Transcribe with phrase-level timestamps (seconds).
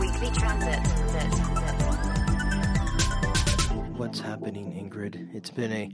[0.00, 0.80] The weekly transit.
[3.98, 5.34] What's happening, Ingrid?
[5.34, 5.90] It's been a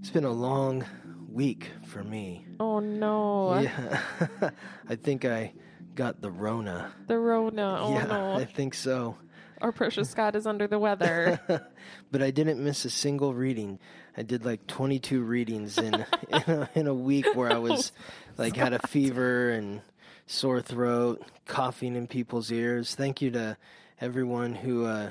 [0.00, 0.86] it's been a long
[1.30, 2.46] week for me.
[2.60, 3.60] Oh no.
[3.60, 4.00] Yeah.
[4.88, 5.52] I think I
[5.94, 6.92] got the Rona.
[7.08, 7.78] The Rona.
[7.78, 8.32] Oh yeah, no.
[8.36, 9.18] I think so.
[9.60, 11.38] Our precious Scott is under the weather.
[12.10, 13.78] but I didn't miss a single reading.
[14.16, 15.94] I did like 22 readings in
[16.30, 17.92] in, a, in a week where I was
[18.38, 19.82] like had a fever and
[20.26, 22.94] sore throat, coughing in people's ears.
[22.94, 23.56] Thank you to
[24.00, 25.10] everyone who uh,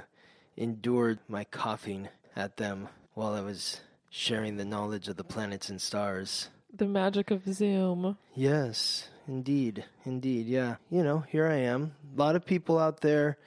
[0.57, 5.81] endured my coughing at them while I was sharing the knowledge of the planets and
[5.81, 6.49] stars.
[6.73, 8.17] the magic of Zoom.
[8.33, 10.47] Yes, indeed, indeed.
[10.47, 11.93] Yeah, you know, here I am.
[12.15, 13.37] A lot of people out there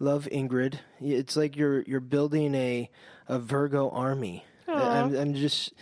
[0.00, 0.78] love Ingrid.
[1.00, 2.90] It's like you're you're building a
[3.28, 4.44] a Virgo army.
[4.66, 5.72] I'm I'm just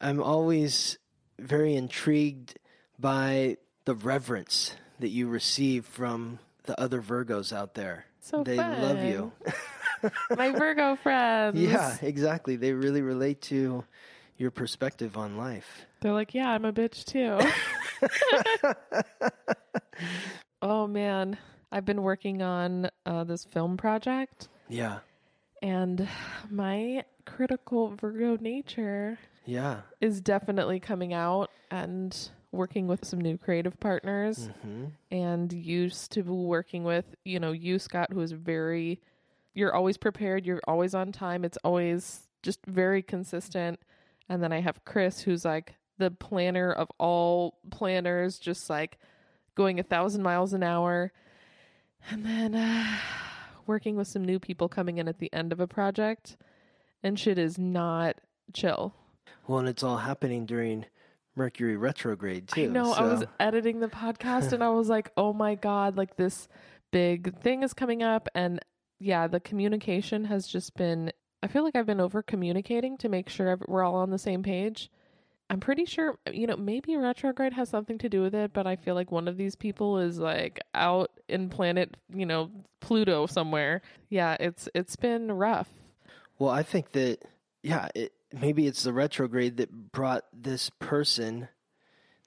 [0.00, 0.98] I'm always
[1.38, 2.58] very intrigued
[2.98, 8.04] by the reverence that you receive from the other Virgos out there.
[8.20, 9.32] So they love you.
[10.36, 11.58] My Virgo friends.
[11.58, 12.56] yeah, exactly.
[12.56, 13.84] They really relate to
[14.36, 15.86] your perspective on life.
[16.02, 17.38] They're like, yeah, I'm a bitch too.
[20.60, 21.38] oh man,
[21.72, 24.98] I've been working on uh, this film project, Yeah.
[25.62, 26.06] and
[26.50, 29.80] my critical Virgo nature Yeah.
[30.02, 32.14] is definitely coming out and
[32.52, 37.78] working with some new creative partners hmm and used to working with, you know, you,
[37.78, 39.00] Scott, who is very,
[39.54, 43.80] you're always prepared, you're always on time, it's always just very consistent.
[44.28, 48.98] And then I have Chris, who's like the planner of all planners, just like
[49.54, 51.12] going a thousand miles an hour.
[52.10, 52.98] And then uh,
[53.66, 56.36] working with some new people coming in at the end of a project,
[57.02, 58.16] and shit is not
[58.52, 58.94] chill.
[59.46, 60.86] Well, and it's all happening during
[61.38, 62.68] Mercury retrograde too.
[62.68, 62.92] No, know.
[62.92, 66.48] I was editing the podcast and I was like, oh my God, like this
[66.90, 68.28] big thing is coming up.
[68.34, 68.60] And
[68.98, 71.12] yeah, the communication has just been,
[71.42, 74.42] I feel like I've been over communicating to make sure we're all on the same
[74.42, 74.90] page.
[75.50, 78.76] I'm pretty sure, you know, maybe retrograde has something to do with it, but I
[78.76, 82.50] feel like one of these people is like out in planet, you know,
[82.80, 83.80] Pluto somewhere.
[84.10, 85.68] Yeah, it's it's been rough.
[86.38, 87.24] Well, I think that
[87.62, 91.48] yeah, it, maybe it's the retrograde that brought this person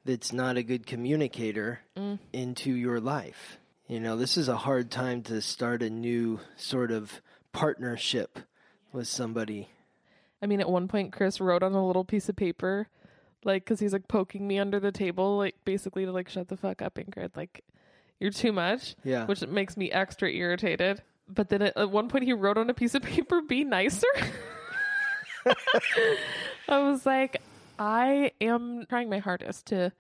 [0.06, 2.20] that's not a good communicator Mm.
[2.34, 3.58] into your life.
[3.88, 8.40] You know, this is a hard time to start a new sort of partnership
[8.94, 9.70] with somebody.
[10.42, 12.88] I mean, at one point, Chris wrote on a little piece of paper,
[13.44, 16.58] like, because he's like poking me under the table, like, basically to like, shut the
[16.58, 17.36] fuck up, Ingrid.
[17.36, 17.64] Like,
[18.20, 19.26] you're too much, Yeah.
[19.26, 21.04] which makes me extra irritated.
[21.28, 24.08] But then at, at one point, he wrote on a piece of paper, be nicer.
[26.68, 27.42] I was like,
[27.80, 29.92] I am trying my hardest to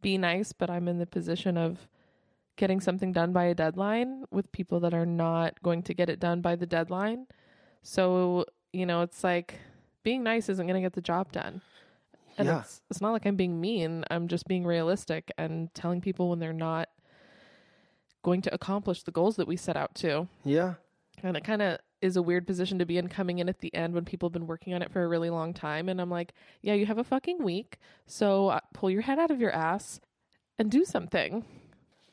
[0.00, 1.86] be nice, but I'm in the position of
[2.56, 6.20] getting something done by a deadline with people that are not going to get it
[6.20, 7.26] done by the deadline.
[7.82, 9.54] So, you know, it's like
[10.02, 11.62] being nice isn't going to get the job done.
[12.38, 12.60] And Yeah.
[12.60, 14.04] it's it's not like I'm being mean.
[14.10, 16.88] I'm just being realistic and telling people when they're not
[18.22, 20.28] going to accomplish the goals that we set out to.
[20.44, 20.74] Yeah.
[21.22, 23.74] And it kind of is a weird position to be in coming in at the
[23.74, 25.88] end when people have been working on it for a really long time.
[25.88, 27.78] And I'm like, yeah, you have a fucking week.
[28.06, 30.00] So uh, pull your head out of your ass
[30.58, 31.44] and do something.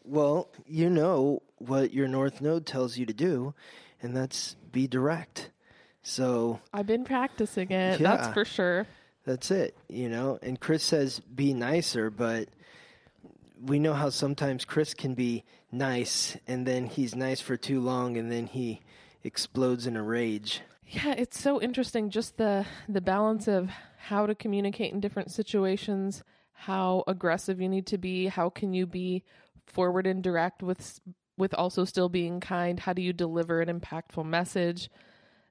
[0.04, 3.54] Well, you know what your north node tells you to do,
[4.02, 5.52] and that's be direct.
[6.02, 8.00] So I've been practicing it.
[8.00, 8.16] Yeah.
[8.16, 8.88] That's for sure.
[9.26, 10.40] That's it, you know.
[10.42, 12.50] And Chris says be nicer, but
[13.62, 18.18] we know how sometimes Chris can be nice and then he's nice for too long
[18.18, 18.80] and then he
[19.24, 20.62] explodes in a rage.
[20.86, 26.24] Yeah, it's so interesting just the the balance of how to communicate in different situations,
[26.54, 29.24] how aggressive you need to be, how can you be
[29.68, 31.00] forward and direct with
[31.38, 32.80] with also still being kind?
[32.80, 34.90] How do you deliver an impactful message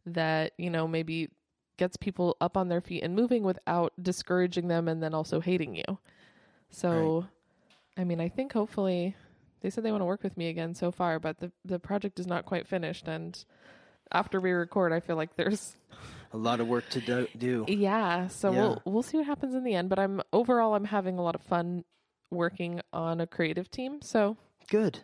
[0.07, 1.31] that, you know, maybe
[1.79, 5.77] gets people up on their feet and moving without discouraging them and then also hating
[5.77, 5.99] you?
[6.71, 7.27] So,
[7.97, 9.17] I mean, I think hopefully
[9.61, 12.19] they said they want to work with me again so far, but the the project
[12.19, 13.45] is not quite finished and
[14.11, 15.77] after we record, I feel like there's
[16.33, 17.27] A lot of work to do.
[17.37, 17.65] do.
[17.69, 18.61] yeah, so Yeah.
[18.61, 19.89] we'll we'll see what happens in the end.
[19.91, 21.85] But I'm overall I'm having a lot of fun
[22.31, 24.01] working on a creative team.
[24.03, 24.37] So
[24.71, 25.01] Good.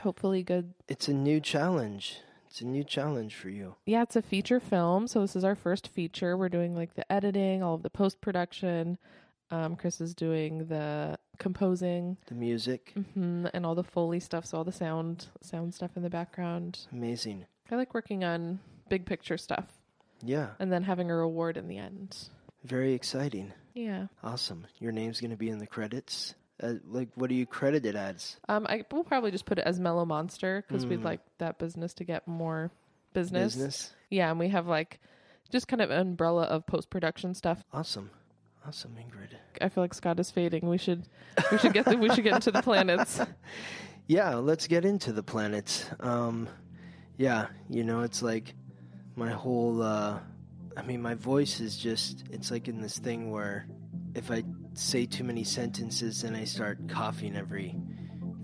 [0.00, 0.74] hopefully good.
[0.88, 2.20] It's a new challenge.
[2.48, 3.76] It's a new challenge for you.
[3.86, 5.06] Yeah, it's a feature film.
[5.08, 6.36] So this is our first feature.
[6.36, 8.98] We're doing like the editing, all of the post production.
[9.52, 14.46] Um, Chris is doing the composing The music, hmm and all the foley stuff.
[14.46, 16.86] So all the sound sound stuff in the background.
[16.92, 17.44] amazing.
[17.70, 19.64] I like working on big picture stuff
[20.22, 22.16] Yeah, and then having a reward in the end.
[22.64, 23.52] very exciting.
[23.74, 24.08] Yeah.
[24.22, 24.66] Awesome.
[24.78, 26.34] Your name's going to be in the credits.
[26.62, 28.36] Uh, like, what are you credited as?
[28.48, 31.94] Um, I will probably just put it as Mellow Monster because we'd like that business
[31.94, 32.70] to get more
[33.14, 33.54] business.
[33.54, 33.92] Business.
[34.10, 35.00] Yeah, and we have like
[35.50, 37.64] just kind of an umbrella of post production stuff.
[37.72, 38.10] Awesome.
[38.66, 39.36] Awesome, Ingrid.
[39.60, 40.68] I feel like Scott is fading.
[40.68, 41.04] We should
[41.50, 43.20] we should get the, we should get into the planets.
[44.06, 45.88] Yeah, let's get into the planets.
[46.00, 46.48] Um,
[47.16, 48.54] yeah, you know, it's like
[49.16, 49.82] my whole.
[49.82, 50.20] Uh,
[50.76, 52.24] I mean, my voice is just.
[52.30, 53.66] It's like in this thing where
[54.14, 54.44] if I
[54.74, 57.74] say too many sentences, then I start coughing every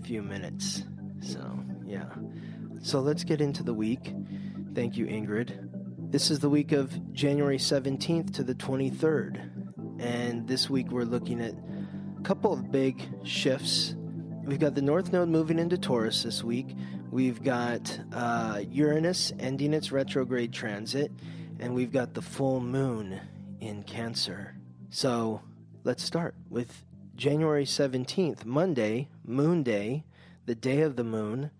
[0.03, 0.83] few minutes.
[1.21, 2.09] So, yeah.
[2.81, 4.13] So let's get into the week.
[4.73, 5.67] Thank you, Ingrid.
[6.11, 9.58] This is the week of January 17th to the 23rd.
[9.99, 11.53] And this week we're looking at
[12.17, 13.95] a couple of big shifts
[14.49, 16.75] We've got the North Node moving into Taurus this week.
[17.11, 21.11] We've got uh, Uranus ending its retrograde transit,
[21.59, 23.21] and we've got the full moon
[23.59, 24.55] in Cancer.
[24.89, 25.43] So
[25.83, 26.83] let's start with
[27.15, 30.03] January 17th, Monday, Moon Day,
[30.47, 31.51] the day of the moon.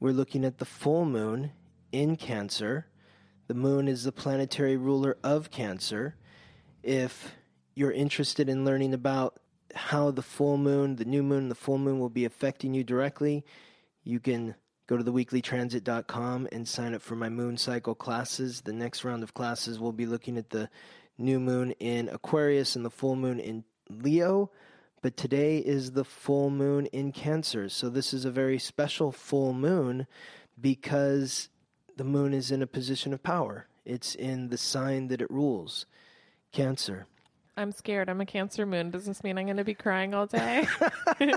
[0.00, 1.50] We're looking at the full moon
[1.92, 2.86] in Cancer.
[3.48, 6.14] The moon is the planetary ruler of Cancer.
[6.82, 7.34] If
[7.80, 9.40] you're interested in learning about
[9.74, 13.42] how the full moon, the new moon, the full moon will be affecting you directly,
[14.04, 14.54] you can
[14.86, 18.60] go to theweeklytransit.com and sign up for my moon cycle classes.
[18.60, 20.68] The next round of classes will be looking at the
[21.16, 24.50] new moon in Aquarius and the full moon in Leo.
[25.00, 27.70] But today is the full moon in Cancer.
[27.70, 30.06] So this is a very special full moon
[30.60, 31.48] because
[31.96, 33.68] the moon is in a position of power.
[33.86, 35.86] It's in the sign that it rules,
[36.52, 37.06] Cancer.
[37.60, 38.08] I'm scared.
[38.08, 38.90] I'm a Cancer moon.
[38.90, 40.66] Does this mean I'm going to be crying all day?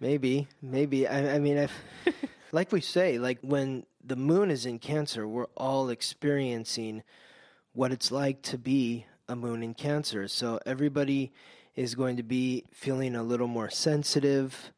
[0.00, 1.06] Maybe, maybe.
[1.06, 1.72] I, I mean, I've,
[2.52, 7.04] like we say, like when the moon is in Cancer, we're all experiencing
[7.72, 10.26] what it's like to be a moon in Cancer.
[10.26, 11.32] So everybody
[11.76, 14.72] is going to be feeling a little more sensitive,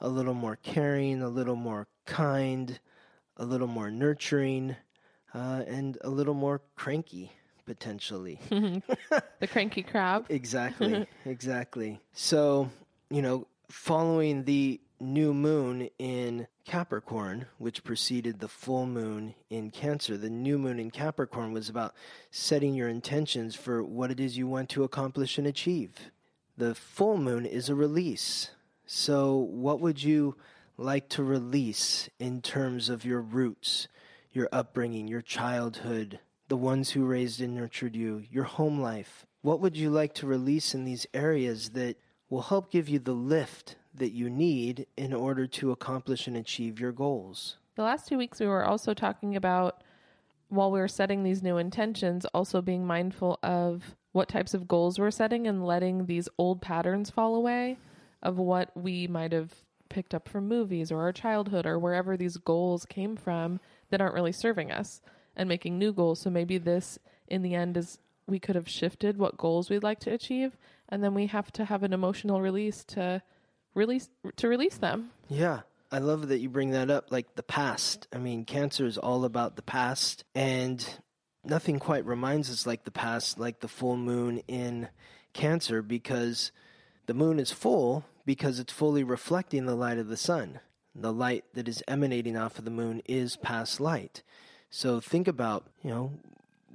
[0.00, 2.80] a little more caring, a little more kind,
[3.36, 4.76] a little more nurturing,
[5.34, 7.32] uh, and a little more cranky
[7.70, 8.36] potentially.
[8.50, 10.26] the cranky crab.
[10.30, 12.00] Exactly, exactly.
[12.12, 12.68] So,
[13.10, 20.16] you know, following the new moon in Capricorn, which preceded the full moon in Cancer,
[20.16, 21.94] the new moon in Capricorn was about
[22.32, 26.10] setting your intentions for what it is you want to accomplish and achieve.
[26.56, 28.50] The full moon is a release.
[28.84, 30.34] So, what would you
[30.76, 33.86] like to release in terms of your roots,
[34.32, 36.18] your upbringing, your childhood,
[36.50, 39.24] the ones who raised and nurtured you, your home life?
[39.40, 41.96] What would you like to release in these areas that
[42.28, 46.80] will help give you the lift that you need in order to accomplish and achieve
[46.80, 47.56] your goals?
[47.76, 49.82] The last two weeks, we were also talking about
[50.48, 54.98] while we were setting these new intentions, also being mindful of what types of goals
[54.98, 57.78] we're setting and letting these old patterns fall away
[58.24, 59.54] of what we might have
[59.88, 64.14] picked up from movies or our childhood or wherever these goals came from that aren't
[64.14, 65.00] really serving us
[65.40, 66.20] and making new goals.
[66.20, 69.98] So maybe this, in the end, is we could have shifted what goals we'd like
[70.00, 70.58] to achieve,
[70.90, 73.22] and then we have to have an emotional release to
[73.74, 75.10] release to release them.
[75.28, 75.60] Yeah.
[75.90, 78.06] I love that you bring that up, like the past.
[78.12, 80.86] I mean, cancer is all about the past, and
[81.42, 84.88] nothing quite reminds us like the past, like the full moon in
[85.32, 86.52] cancer, because
[87.06, 90.60] the moon is full because it's fully reflecting the light of the sun.
[90.94, 94.22] The light that is emanating off of the moon is past light.
[94.70, 96.12] So think about, you know,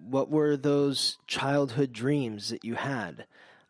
[0.07, 3.25] what were those childhood dreams that you had?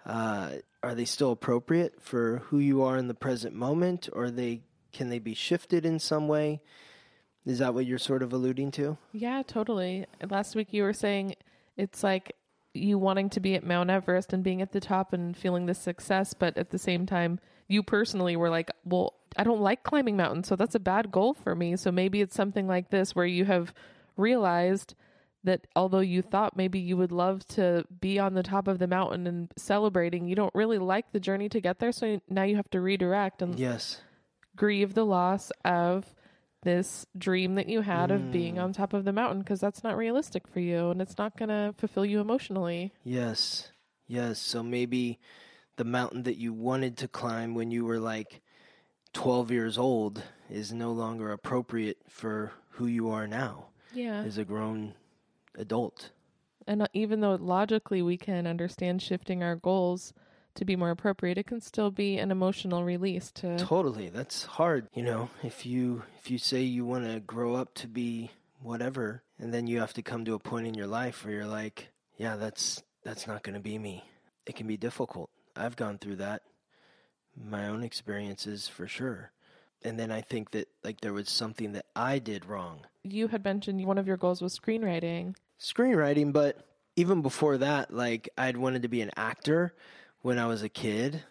[0.05, 4.61] Uh, are they still appropriate for who you are in the present moment, or they
[4.91, 6.61] can they be shifted in some way?
[7.45, 8.97] Is that what you're sort of alluding to?
[9.11, 10.05] Yeah, totally.
[10.27, 11.35] Last week you were saying
[11.77, 12.35] it's like
[12.73, 15.79] you wanting to be at Mount Everest and being at the top and feeling this
[15.79, 20.17] success, but at the same time, you personally were like, well, I don't like climbing
[20.17, 21.75] mountains, so that's a bad goal for me.
[21.75, 23.73] So maybe it's something like this where you have
[24.17, 24.95] realized
[25.45, 28.87] that although you thought maybe you would love to be on the top of the
[28.87, 31.91] mountain and celebrating, you don't really like the journey to get there.
[31.91, 34.01] So now you have to redirect and Yes.
[34.55, 36.13] grieve the loss of
[36.63, 38.63] this dream that you had of being mm.
[38.63, 41.49] on top of the mountain because that's not realistic for you and it's not going
[41.49, 42.91] to fulfill you emotionally.
[43.03, 43.71] Yes.
[44.07, 44.39] Yes.
[44.39, 45.19] So maybe
[45.75, 48.41] the mountain that you wanted to climb when you were like
[49.13, 54.21] 12 years old is no longer appropriate for who you are now Yeah.
[54.21, 54.93] as a grown
[55.57, 56.11] adult.
[56.67, 60.13] And uh, even though logically we can understand shifting our goals
[60.55, 64.09] to be more appropriate, it can still be an emotional release to Totally.
[64.09, 65.29] That's hard, you know.
[65.43, 69.67] If you if you say you want to grow up to be whatever and then
[69.67, 72.81] you have to come to a point in your life where you're like, yeah, that's
[73.03, 74.03] that's not going to be me.
[74.45, 75.29] It can be difficult.
[75.55, 76.41] I've gone through that.
[77.37, 79.31] My own experiences for sure.
[79.83, 82.81] And then I think that like there was something that I did wrong.
[83.03, 85.35] you had mentioned one of your goals was screenwriting.
[85.59, 86.65] Screenwriting, but
[86.95, 89.73] even before that, like I'd wanted to be an actor
[90.21, 91.23] when I was a kid.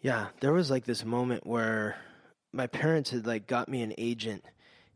[0.00, 1.96] Yeah, there was like this moment where
[2.52, 4.44] my parents had like got me an agent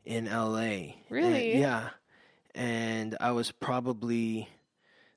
[0.04, 0.96] in LA.
[1.08, 1.52] Really?
[1.52, 1.88] And- yeah.
[2.54, 4.48] And I was probably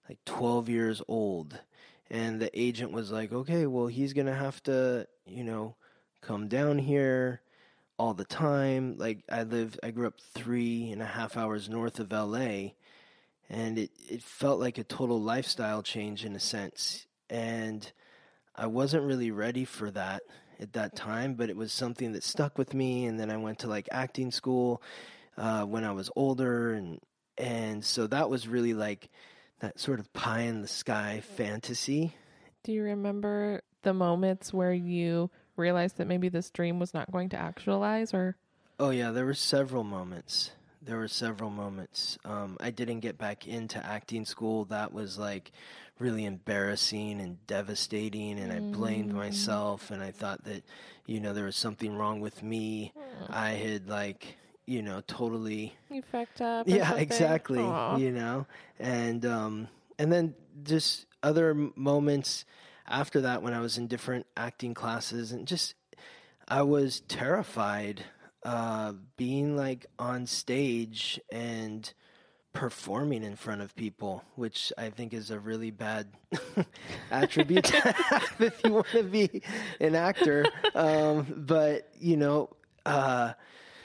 [0.07, 1.59] like 12 years old.
[2.11, 5.75] And the agent was like, okay, well, he's going to have to, you know,
[6.21, 7.41] come down here
[7.99, 8.95] all the time.
[8.97, 12.71] Like, I lived, I grew up three and a half hours north of LA.
[13.49, 17.05] And it, it felt like a total lifestyle change in a sense.
[17.29, 17.91] And
[18.55, 20.23] I wasn't really ready for that
[20.59, 23.05] at that time, but it was something that stuck with me.
[23.05, 24.81] And then I went to like acting school
[25.37, 26.99] uh, when I was older, and
[27.37, 29.09] and so that was really like
[29.61, 32.13] that sort of pie in the sky fantasy.
[32.63, 37.29] Do you remember the moments where you realized that maybe this dream was not going
[37.29, 38.35] to actualize or
[38.79, 40.51] Oh yeah, there were several moments.
[40.81, 42.17] There were several moments.
[42.23, 44.63] Um, I didn't get back into acting school.
[44.65, 45.51] That was like
[45.99, 49.91] really embarrassing and devastating, and I blamed myself.
[49.91, 50.63] And I thought that,
[51.05, 52.93] you know, there was something wrong with me.
[53.29, 56.67] I had like, you know, totally you fucked up?
[56.67, 57.03] yeah something?
[57.03, 57.97] exactly Aw.
[57.97, 58.45] you know
[58.79, 62.45] and um and then just other moments
[62.89, 65.75] after that when i was in different acting classes and just
[66.47, 68.03] i was terrified
[68.43, 71.93] uh being like on stage and
[72.51, 76.07] performing in front of people which i think is a really bad
[77.11, 79.41] attribute to have if you want to be
[79.79, 82.49] an actor um but you know
[82.85, 83.33] uh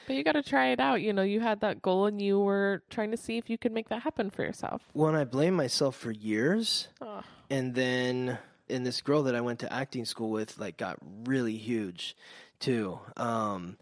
[0.06, 1.00] But you got to try it out.
[1.00, 3.72] You know, you had that goal and you were trying to see if you could
[3.72, 4.82] make that happen for yourself.
[4.92, 7.24] Well, I blamed myself for years, Ugh.
[7.50, 11.56] and then and this girl that I went to acting school with like got really
[11.56, 12.16] huge,
[12.60, 12.98] too.
[13.16, 13.76] Um,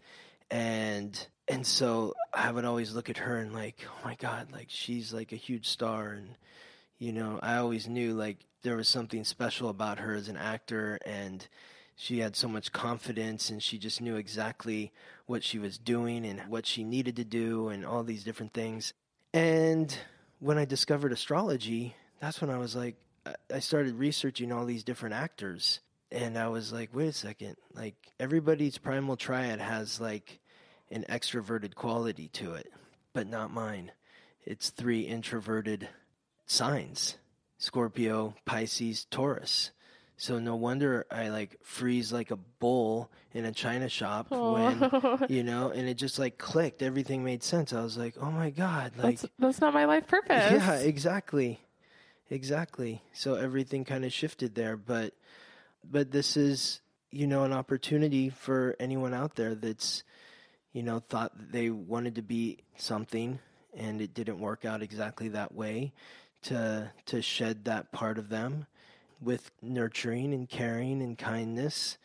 [0.51, 4.67] and and so I would always look at her and like, oh my god, like
[4.69, 6.35] she's like a huge star, and
[6.99, 10.99] you know, I always knew like there was something special about her as an actor,
[11.05, 11.45] and
[11.95, 14.91] she had so much confidence, and she just knew exactly
[15.25, 18.93] what she was doing and what she needed to do, and all these different things.
[19.33, 19.95] And
[20.39, 25.15] when I discovered astrology, that's when I was like, I- started researching all these different
[25.15, 25.79] actors.
[26.11, 27.55] And I was like, wait a second.
[27.73, 30.39] Like, everybody's primal triad has like
[30.91, 32.71] an extroverted quality to it,
[33.13, 33.91] but not mine.
[34.45, 35.87] It's three introverted
[36.45, 37.17] signs
[37.57, 39.71] Scorpio, Pisces, Taurus.
[40.17, 45.43] So no wonder I like freeze like a bull in a china shop when you
[45.43, 46.81] know, and it just like clicked.
[46.83, 47.73] Everything made sense.
[47.73, 50.51] I was like, oh my god, like That's that's not my life purpose.
[50.51, 51.59] yeah, exactly.
[52.29, 53.01] Exactly.
[53.13, 55.13] So everything kind of shifted there, but
[55.89, 60.03] but this is, you know, an opportunity for anyone out there that's
[60.71, 63.39] you know thought they wanted to be something
[63.75, 65.93] and it didn't work out exactly that way
[66.43, 68.65] to to shed that part of them
[69.21, 71.97] with nurturing and caring and kindness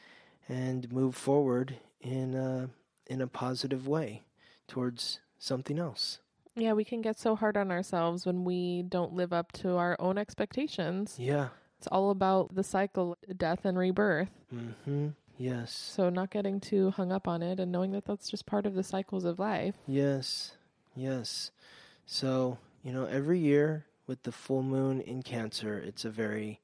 [0.48, 2.70] and move forward in a
[3.06, 4.22] in a positive way
[4.66, 6.18] towards something else.
[6.58, 9.96] Yeah, we can get so hard on ourselves when we don't live up to our
[10.00, 11.16] own expectations.
[11.18, 11.48] Yeah.
[11.78, 14.30] It's all about the cycle, death and rebirth.
[14.52, 15.14] Mhm.
[15.36, 15.72] Yes.
[15.72, 18.74] So not getting too hung up on it and knowing that that's just part of
[18.74, 19.76] the cycles of life.
[19.86, 20.56] Yes,
[20.96, 21.52] yes.
[22.06, 26.60] So, you know, every year with the full moon in Cancer, it's a very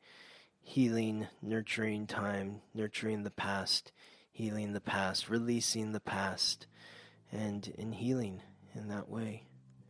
[0.61, 3.93] healing, nurturing time, nurturing the past,
[4.33, 6.67] healing the past, releasing the past,
[7.31, 8.43] and in healing
[8.75, 9.45] in that way.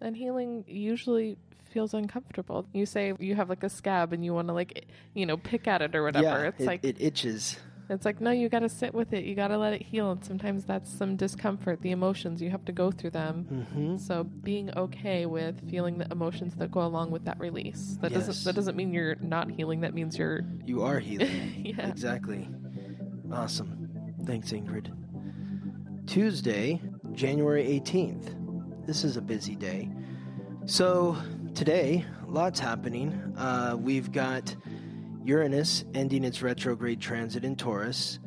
[0.05, 1.39] And healing usually
[1.71, 2.67] feels uncomfortable.
[2.75, 5.67] You say you have like a scab and you want to like, you know, pick
[5.67, 6.25] at it or whatever.
[6.27, 7.57] yeah, it's it, like it itches.
[7.89, 9.25] It's like, no, you got to sit with it.
[9.25, 10.11] You got to let it heal.
[10.11, 13.47] And sometimes that's some discomfort, the emotions, you have to go through them.
[13.51, 13.97] Mm-hmm.
[13.97, 17.97] So being okay with feeling the emotions that go along with that release.
[18.03, 18.27] That Yes.
[18.27, 19.81] doesn't that doesn't mean you're not healing.
[19.81, 21.63] That means you're You are healing.
[21.79, 21.89] yeah.
[21.89, 22.49] Exactly.
[23.33, 23.89] Awesome.
[24.27, 24.93] Thanks, Ingrid.
[26.07, 26.81] Tuesday,
[27.13, 28.44] January 18th.
[28.87, 29.89] This is a busy day.
[30.67, 31.17] So,
[31.55, 33.35] today, lots happening.
[33.35, 34.55] Uh, we've got
[35.25, 38.19] Uranus ending its retrograde transit in Taurus,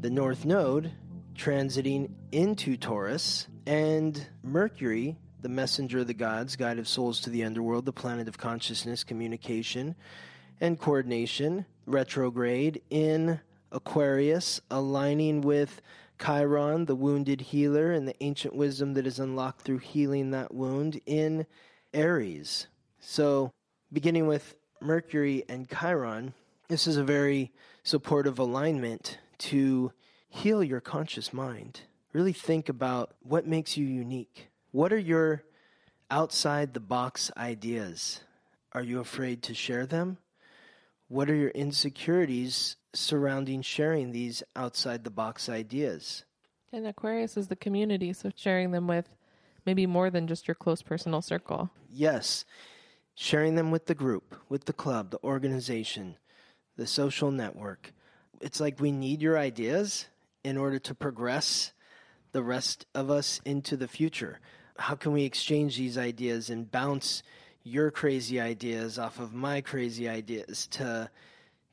[0.00, 0.92] the North Node
[1.34, 7.42] transiting into Taurus, and Mercury, the messenger of the gods, guide of souls to the
[7.42, 9.94] underworld, the planet of consciousness, communication,
[10.60, 13.40] and coordination, retrograde in
[13.72, 15.80] Aquarius, aligning with
[16.18, 21.00] Chiron, the wounded healer, and the ancient wisdom that is unlocked through healing that wound
[21.06, 21.46] in
[21.92, 22.68] Aries.
[23.00, 23.52] So,
[23.92, 26.34] beginning with Mercury and Chiron,
[26.68, 27.52] this is a very
[27.82, 29.92] supportive alignment to
[30.28, 31.82] heal your conscious mind.
[32.12, 34.48] Really think about what makes you unique.
[34.70, 35.44] What are your
[36.10, 38.20] outside the box ideas?
[38.72, 40.18] Are you afraid to share them?
[41.08, 46.24] What are your insecurities surrounding sharing these outside the box ideas?
[46.72, 49.08] And Aquarius is the community, so sharing them with
[49.66, 51.70] maybe more than just your close personal circle.
[51.90, 52.44] Yes,
[53.14, 56.16] sharing them with the group, with the club, the organization,
[56.76, 57.92] the social network.
[58.40, 60.06] It's like we need your ideas
[60.42, 61.72] in order to progress
[62.32, 64.40] the rest of us into the future.
[64.76, 67.22] How can we exchange these ideas and bounce
[67.62, 71.08] your crazy ideas off of my crazy ideas to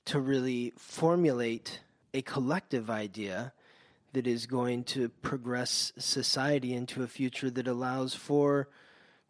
[0.05, 1.81] to really formulate
[2.13, 3.53] a collective idea
[4.13, 8.67] that is going to progress society into a future that allows for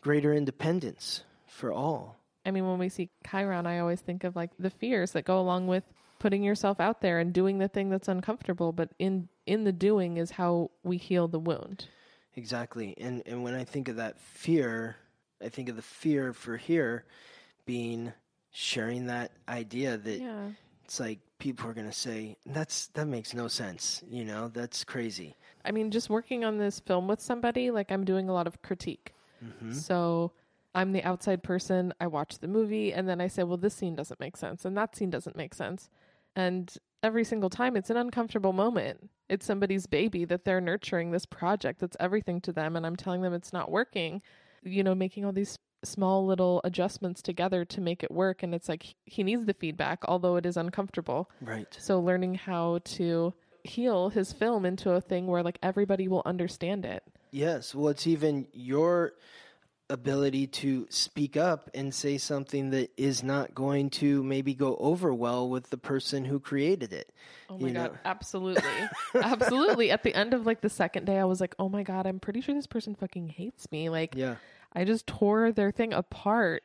[0.02, 2.18] greater independence for all.
[2.46, 5.40] I mean, when we see Chiron, I always think of like the fears that go
[5.40, 5.84] along with
[6.18, 10.18] putting yourself out there and doing the thing that's uncomfortable, but in in the doing
[10.18, 11.86] is how we heal the wound.
[12.36, 12.96] Exactly.
[12.98, 14.96] And and when I think of that fear,
[15.44, 17.06] I think of the fear for here
[17.66, 18.14] being
[18.52, 20.50] sharing that idea that Yeah.
[20.84, 24.50] it's like people are going to say that's that makes no sense, you know?
[24.50, 25.36] That's crazy.
[25.66, 28.62] I mean, just working on this film with somebody, like I'm doing a lot of
[28.62, 29.14] critique.
[29.44, 29.74] Mm-hmm.
[29.74, 30.34] So
[30.76, 31.94] I'm the outside person.
[32.00, 34.78] I watch the movie and then I say, well, this scene doesn't make sense and
[34.78, 35.90] that scene doesn't make sense.
[36.36, 39.10] And every single time it's an uncomfortable moment.
[39.30, 42.76] It's somebody's baby that they're nurturing this project that's everything to them.
[42.76, 44.22] And I'm telling them it's not working,
[44.64, 48.44] you know, making all these small little adjustments together to make it work.
[48.44, 51.30] And it's like he needs the feedback, although it is uncomfortable.
[51.42, 51.68] Right.
[51.80, 56.86] So learning how to heal his film into a thing where like everybody will understand
[56.86, 57.04] it.
[57.32, 57.74] Yes.
[57.76, 59.14] Well, it's even your
[59.90, 65.14] ability to speak up and say something that is not going to maybe go over
[65.14, 67.12] well with the person who created it.
[67.50, 68.64] Oh my You god, know- absolutely.
[69.16, 69.92] absolutely.
[69.92, 72.20] At the end of like the second day I was like, "Oh my god, I'm
[72.22, 74.36] pretty sure this person fucking hates me." Like Yeah.
[74.74, 76.64] I just tore their thing apart.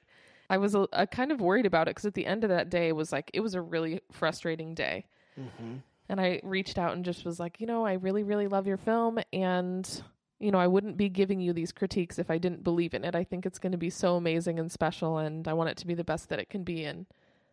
[0.48, 2.70] I was a, a kind of worried about it cuz at the end of that
[2.70, 5.06] day was like it was a really frustrating day.
[5.38, 5.76] Mm-hmm.
[6.08, 8.76] And I reached out and just was like, "You know, I really really love your
[8.76, 10.02] film and
[10.38, 13.14] you know, I wouldn't be giving you these critiques if I didn't believe in it.
[13.14, 15.86] I think it's going to be so amazing and special and I want it to
[15.86, 17.06] be the best that it can be." And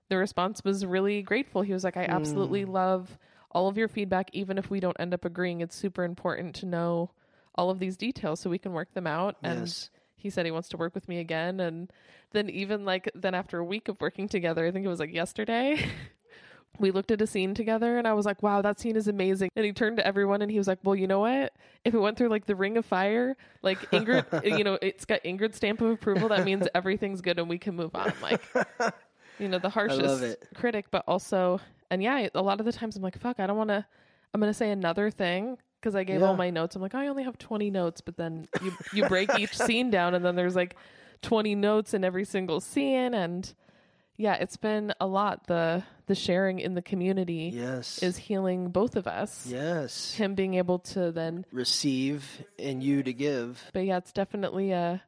[0.10, 1.62] the response was really grateful.
[1.62, 3.18] He was like, I absolutely love
[3.52, 5.62] all of your feedback, even if we don't end up agreeing.
[5.62, 7.12] It's super important to know
[7.56, 9.38] all of these details so we can work them out.
[9.44, 9.90] And Yes.
[10.24, 11.60] He said he wants to work with me again.
[11.60, 11.92] And
[12.32, 15.14] then, even like, then after a week of working together, I think it was like
[15.14, 15.86] yesterday.
[16.80, 19.52] We looked at a scene together and I was like, wow, that scene is amazing.
[19.56, 21.54] And he turned to everyone and he was like, well, you know what?
[21.86, 25.24] If it went through like the ring of fire, like Ingrid, you know, it's got
[25.24, 26.30] Ingrid's stamp of approval.
[26.30, 28.12] That means everything's good and we can move on.
[28.24, 28.42] Like,
[29.38, 33.04] you know, the harshest critic, but also, and yeah, a lot of the times I'm
[33.04, 33.86] like, fuck, I don't want to,
[34.34, 36.78] I'm going to say another thing because I gave all my notes.
[36.78, 40.16] I'm like, I only have 20 notes, but then you, you break each scene down
[40.16, 40.78] and then there's like
[41.24, 43.14] 20 notes in every single scene.
[43.14, 43.54] And
[44.16, 45.48] yeah, it's been a lot.
[45.48, 48.02] The, the sharing in the community Yes.
[48.02, 49.46] is healing both of us.
[49.46, 50.14] yes.
[50.14, 53.62] Him being able to then, Receive and you to give.
[53.74, 55.00] but yeah, it's definitely uh,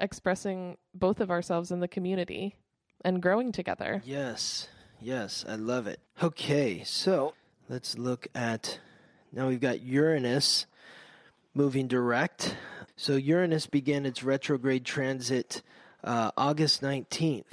[0.00, 2.56] expressing both of ourselves in the community
[3.04, 4.02] and growing together.
[4.04, 4.68] Yes.
[5.00, 5.44] Yes.
[5.48, 6.00] I love it.
[6.22, 6.82] Okay.
[6.84, 7.34] So
[7.68, 8.80] let's look at
[9.32, 10.66] now we've got Uranus
[11.54, 12.54] moving direct.
[12.96, 15.62] So Uranus began its retrograde transit
[16.04, 17.44] uh, August 19th.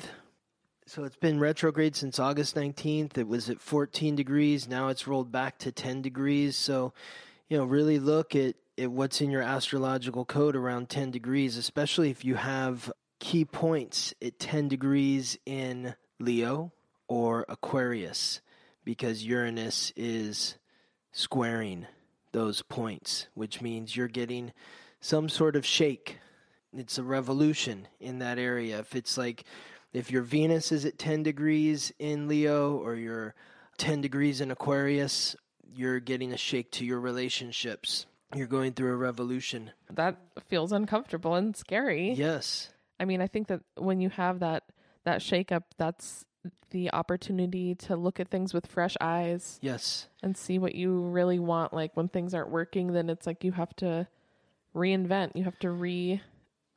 [0.86, 3.18] So it's been retrograde since August 19th.
[3.18, 4.68] It was at 14 degrees.
[4.68, 6.56] Now it's rolled back to 10 degrees.
[6.56, 6.94] So,
[7.48, 12.10] you know, really look at, at what's in your astrological code around 10 degrees, especially
[12.10, 16.72] if you have key points at 10 degrees in Leo
[17.08, 18.42] or Aquarius,
[18.84, 20.56] because Uranus is
[21.14, 21.88] squaring
[22.34, 24.52] those points, which means you're getting
[25.00, 26.18] some sort of shake.
[26.76, 28.80] It's a revolution in that area.
[28.80, 29.46] If it's like
[29.94, 33.36] if your Venus is at 10 degrees in Leo or you're
[33.78, 35.36] 10 degrees in Aquarius,
[35.76, 38.08] you're getting a shake to your relationships.
[38.36, 39.72] You're going through a revolution.
[39.92, 42.14] That feels uncomfortable and scary.
[42.14, 42.70] Yes.
[43.00, 44.64] I mean, I think that when you have that
[45.04, 46.26] that shakeup, that's
[46.72, 50.08] the opportunity to look at things with fresh eyes Yes.
[50.22, 51.74] and see what you really want.
[51.74, 54.08] Like when things aren't working, then it's like you have to
[54.76, 55.32] reinvent.
[55.36, 55.68] You have to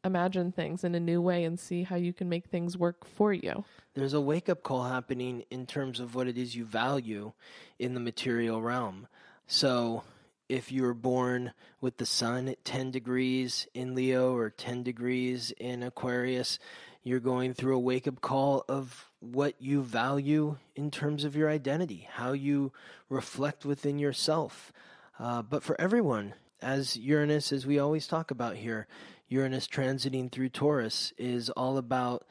[0.05, 3.33] reimagine things in a new way and see how you can make things work for
[3.33, 3.65] you.
[3.95, 7.33] There's a wake up call happening in terms of what it is you value
[7.79, 9.09] in the material realm.
[9.47, 10.03] So,
[10.49, 15.53] if you were born with the sun at 10 degrees in Leo or 10 degrees
[15.59, 16.61] in Aquarius,
[17.07, 21.49] you're going through a wake up call of what you value in terms of your
[21.49, 22.73] identity, how you
[23.09, 24.73] reflect within yourself.
[25.17, 28.89] Uh, but for everyone, as Uranus, as we always talk about here,
[29.29, 32.27] Uranus transiting through Taurus is all about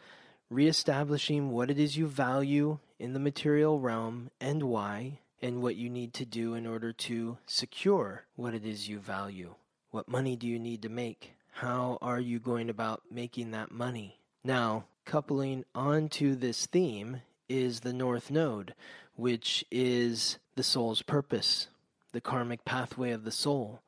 [0.50, 5.90] reestablishing what it is you value in the material realm and why, and what you
[5.90, 9.56] need to do in order to secure what it is you value.
[9.92, 11.32] What money do you need to make?
[11.54, 14.20] How are you going about making that money?
[14.46, 18.76] Now, coupling onto this theme is the North Node,
[19.16, 21.68] which is the soul's purpose,
[22.12, 23.82] the karmic pathway of the soul.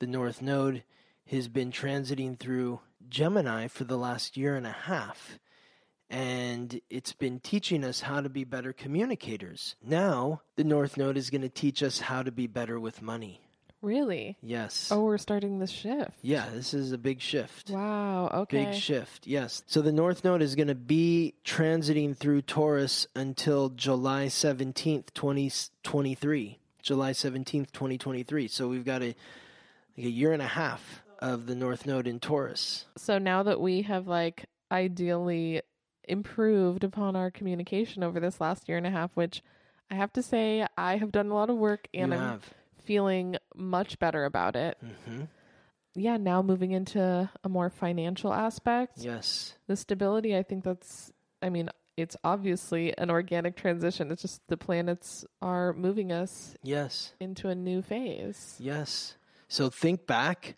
[0.00, 0.82] The North Node
[1.30, 5.38] has been transiting through Gemini for the last year and a half,
[6.10, 9.76] and it's been teaching us how to be better communicators.
[9.80, 13.43] Now, the North Node is going to teach us how to be better with money.
[13.84, 14.38] Really?
[14.40, 14.88] Yes.
[14.90, 16.18] Oh, we're starting this shift.
[16.22, 17.68] Yeah, this is a big shift.
[17.68, 18.30] Wow.
[18.32, 18.64] Okay.
[18.64, 19.62] Big shift, yes.
[19.66, 26.58] So the North Node is going to be transiting through Taurus until July 17th, 2023.
[26.82, 28.48] July 17th, 2023.
[28.48, 29.14] So we've got a,
[29.98, 32.86] like a year and a half of the North Node in Taurus.
[32.96, 35.60] So now that we have like ideally
[36.08, 39.42] improved upon our communication over this last year and a half, which
[39.90, 42.54] I have to say I have done a lot of work and you I'm have.
[42.84, 44.76] Feeling much better about it.
[45.04, 45.22] hmm
[45.94, 49.54] Yeah, now moving into a more financial aspect, Yes.
[49.66, 54.10] the stability, I think that's, I mean, it's obviously an organic transition.
[54.10, 57.14] It's just the planets are moving us Yes.
[57.20, 58.56] into a new phase.
[58.58, 59.14] Yes.
[59.48, 60.56] So think back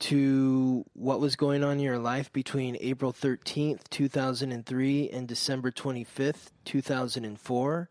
[0.00, 6.52] to what was going on in your life between April 13th, 2003 and December 25th,
[6.64, 7.88] 2004.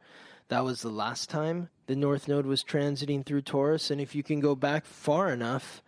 [0.50, 3.92] That was the last time the North Node was transiting through Taurus.
[3.92, 5.82] And if you can go back far enough,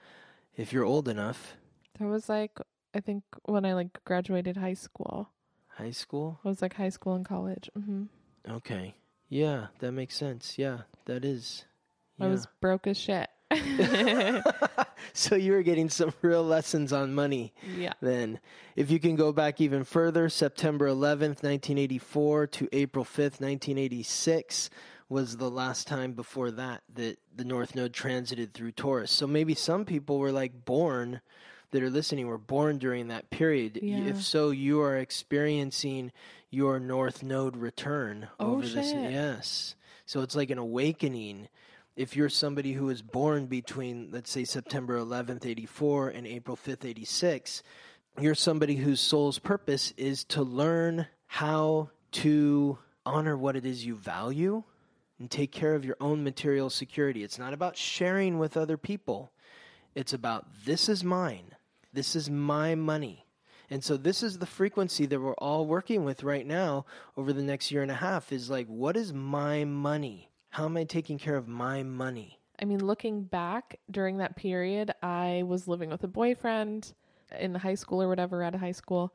[0.58, 1.56] if you're old enough,
[2.00, 2.58] That was like,
[2.94, 5.30] I think when I like graduated high school,
[5.68, 7.70] high school, it was like high school and college.
[7.78, 8.04] Mm-hmm.
[8.58, 8.96] okay.
[9.30, 10.58] Yeah, that makes sense.
[10.58, 11.66] Yeah, that is.
[12.20, 13.30] I was broke as shit.
[15.14, 17.54] so you were getting some real lessons on money.
[17.78, 17.94] yeah.
[18.02, 18.40] then.
[18.76, 24.70] If you can go back even further, September 11th, 1984 to April 5th, 1986
[25.10, 29.12] was the last time before that that the North Node transited through Taurus.
[29.12, 31.22] So maybe some people were like born
[31.72, 33.80] that are listening were born during that period.
[33.82, 34.06] Yeah.
[34.06, 36.12] If so, you are experiencing
[36.52, 38.92] your North Node return Oh, over this.
[38.92, 39.12] shit.
[39.12, 39.76] Yes.
[40.06, 41.48] So it's like an awakening
[42.00, 46.86] if you're somebody who was born between, let's say, September 11th, 84 and April 5th,
[46.86, 47.62] 86,
[48.22, 53.96] you're somebody whose soul's purpose is to learn how to honor what it is you
[53.96, 54.64] value
[55.20, 57.22] and take care of your own material security.
[57.22, 59.34] It's not about sharing with other people,
[59.94, 61.54] it's about this is mine,
[61.92, 63.26] this is my money.
[63.70, 66.86] And so this is the frequency that we're all working with right now
[67.18, 70.29] over the next year and a half is like what is my money?
[70.50, 72.40] How am I taking care of my money?
[72.62, 76.94] I mean, looking back during that period, I was living with a boyfriend
[77.40, 79.14] in high school or whatever, at a high school.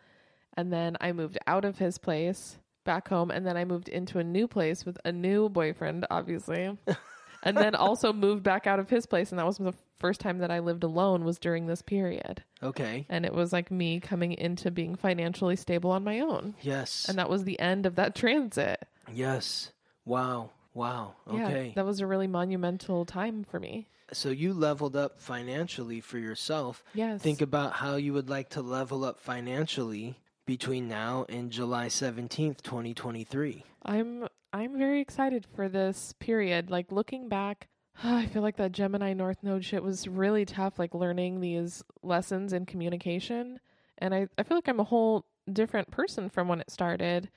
[0.57, 3.31] And then I moved out of his place back home.
[3.31, 6.79] And then I moved into a new place with a new boyfriend, obviously.
[7.43, 9.31] and then also moved back out of his place.
[9.31, 12.45] And that was the first time that I lived alone was during this period.
[12.63, 13.07] Okay.
[13.09, 16.55] And it was like me coming into being financially stable on my own.
[16.63, 17.07] Yes.
[17.09, 18.87] And that was the end of that transit.
[19.13, 19.73] yes.
[20.07, 20.51] Wow.
[20.75, 21.15] Wow.
[21.33, 21.73] Yeah, Okay.
[21.77, 23.89] that was a really monumental time for me.
[24.13, 26.85] so you leveled up financially for yourself.
[26.95, 27.23] Yes.
[27.23, 32.61] Think about how you would like to level up financially between now and July 17th,
[32.63, 33.65] 2023.
[33.85, 36.71] I'm I'm very excited for this period.
[36.71, 37.69] Like looking back,
[38.05, 42.53] I feel like that Gemini North Node shit was really tough, like learning these lessons
[42.53, 43.59] in communication.
[43.99, 47.31] And I, I feel like I'm a whole different person from when it started.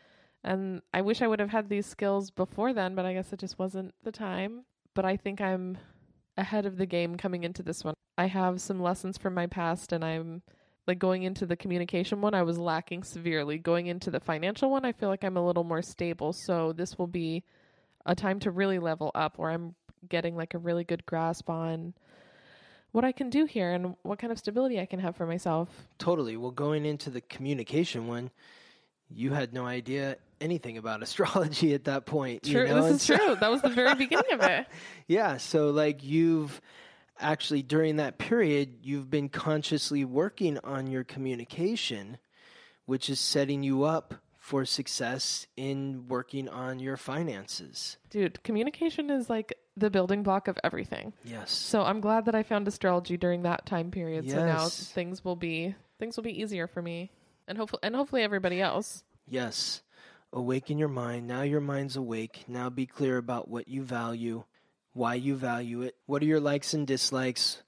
[0.47, 3.39] And I wish I would have had these skills before then, but I guess it
[3.39, 4.63] just wasn't the time.
[4.93, 5.77] But I think I'm
[6.38, 7.95] ahead of the game coming into this one.
[8.17, 10.41] I have some lessons from my past, and I'm
[10.88, 13.57] like going into the communication one, I was lacking severely.
[13.57, 16.31] Going into the financial one, I feel like I'm a little more stable.
[16.31, 17.43] So this will be
[18.05, 19.75] a time to really level up where I'm
[20.07, 21.93] getting like a really good grasp on
[22.93, 25.67] what I can do here and what kind of stability I can have for myself.
[25.97, 26.38] Totally.
[26.38, 28.31] Well, going into the communication one,
[29.09, 32.43] you had no idea anything about astrology at that point.
[32.43, 32.83] True, you know?
[32.83, 33.35] this is so- true.
[33.35, 34.67] That was the very beginning of it.
[35.07, 36.59] Yeah, so like you've
[37.19, 42.17] actually during that period you've been consciously working on your communication
[42.85, 47.97] which is setting you up for success in working on your finances.
[48.09, 51.11] Dude, communication is like the building block of everything.
[51.25, 51.51] Yes.
[51.51, 54.29] So I'm glad that I found astrology during that time period.
[54.29, 57.11] So now things will be things will be easier for me.
[57.47, 59.03] And hopefully and hopefully everybody else.
[59.27, 59.81] Yes.
[60.33, 61.27] Awaken your mind.
[61.27, 62.43] Now your mind's awake.
[62.47, 64.43] Now be clear about what you value,
[64.93, 65.95] why you value it.
[66.05, 67.63] What are your likes and dislikes?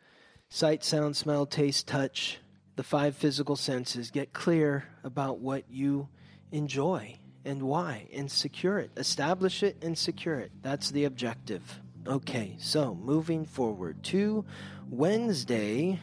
[0.49, 2.39] Sight, sound, smell, taste, touch,
[2.75, 4.11] the five physical senses.
[4.11, 6.09] Get clear about what you
[6.51, 8.91] enjoy and why and secure it.
[8.97, 10.51] Establish it and secure it.
[10.61, 11.79] That's the objective.
[12.07, 14.43] Okay, so moving forward to
[14.89, 15.99] Wednesday,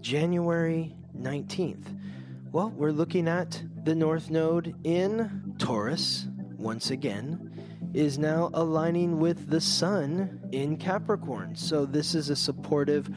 [0.00, 1.84] January 19th.
[2.50, 7.52] Well, we're looking at the North Node in Taurus once again
[7.92, 11.56] is now aligning with the Sun in Capricorn.
[11.56, 13.14] So this is a supportive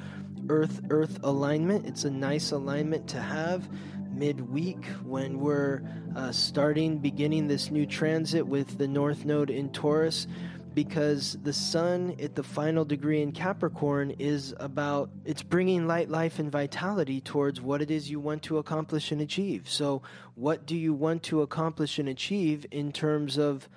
[0.50, 1.86] Earth Earth alignment.
[1.86, 3.70] It's a nice alignment to have
[4.14, 5.82] midweek when we're
[6.14, 10.28] uh, starting beginning this new transit with the North Node in Taurus
[10.74, 16.40] because the sun at the final degree in Capricorn is about it's bringing light, life,
[16.40, 19.70] and vitality towards what it is you want to accomplish and achieve.
[19.70, 20.02] So,
[20.36, 23.68] what do you want to accomplish and achieve in terms of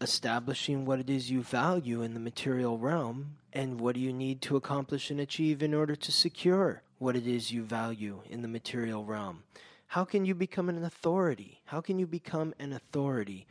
[0.00, 4.42] establishing what it is you value in the material realm, and what do you need
[4.42, 8.48] to accomplish and achieve in order to secure what it is you value in the
[8.48, 9.42] material realm?
[9.86, 11.60] How can you become an authority?
[11.66, 13.46] How can you become an authority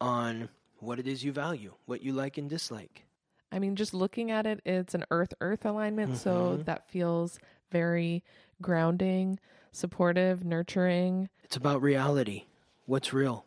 [0.00, 0.48] on
[0.86, 3.04] what it is you value, what you like and dislike?
[3.50, 6.16] I mean, just looking at it, it's an Earth Earth alignment.
[6.16, 6.62] So mm-hmm.
[6.62, 7.38] that feels
[7.70, 8.22] very
[8.62, 9.38] grounding,
[9.72, 11.28] supportive, nurturing.
[11.44, 12.44] It's about reality.
[12.86, 13.44] What's real?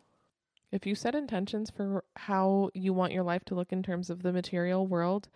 [0.70, 4.22] If you set intentions for how you want your life to look in terms of
[4.22, 5.28] the material world,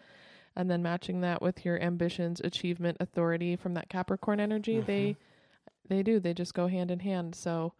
[0.55, 5.89] and then matching that with your ambitions, achievement, authority from that Capricorn energy, they mm-hmm.
[5.89, 6.21] they do.
[6.21, 7.35] They just go hand in hand.
[7.35, 7.73] So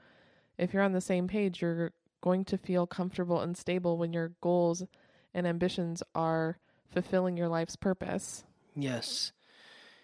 [0.59, 1.93] if you're on the same page, you're
[2.25, 4.83] going to feel comfortable and stable when your goals
[5.35, 6.59] and ambitions are
[6.91, 8.45] fulfilling your life's purpose.
[8.75, 9.33] Yes.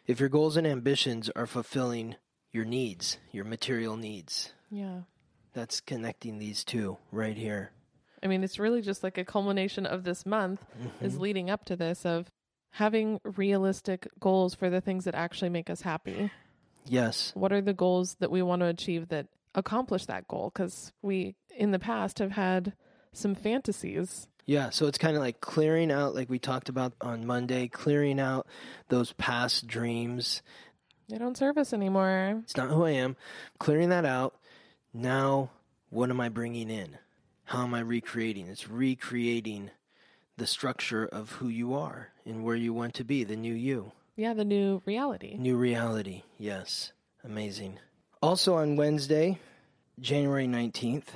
[0.07, 2.17] If your goals and ambitions are fulfilling
[2.53, 5.03] your needs, your material needs, Yeah.
[5.55, 7.73] that's connecting these two right here.
[8.23, 10.63] I mean, it's really just like a culmination of this month
[11.01, 11.23] is mm-hmm.
[11.23, 12.31] leading up to this of
[12.73, 16.31] having realistic goals for the things that actually make us happy.
[16.85, 17.33] Yes.
[17.35, 20.51] What are the goals that we want to achieve that accomplish that goal?
[20.53, 22.73] Because we, in the past, have had
[23.13, 24.27] some fantasies.
[24.47, 28.19] Yeah, so it's kind of like clearing out, like we talked about on Monday, clearing
[28.19, 28.47] out
[28.89, 30.43] those past dreams.
[31.09, 32.41] They don't serve us anymore.
[32.43, 33.17] It's not who I am.
[33.59, 34.35] Clearing that out.
[34.93, 35.51] Now,
[35.91, 36.99] what am I bringing in?
[37.45, 38.49] How am I recreating?
[38.49, 39.71] It's recreating
[40.37, 43.93] the structure of who you are and where you want to be, the new you.
[44.17, 45.37] Yeah, the new reality.
[45.37, 46.23] New reality.
[46.39, 46.93] Yes.
[47.25, 47.79] Amazing.
[48.23, 49.39] Also on Wednesday,
[50.01, 51.09] January 19th,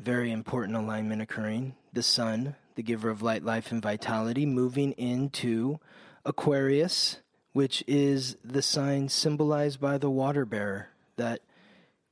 [0.00, 1.74] very important alignment occurring.
[1.92, 5.78] The sun, the giver of light, life, and vitality, moving into
[6.24, 7.18] Aquarius,
[7.52, 11.40] which is the sign symbolized by the water bearer, that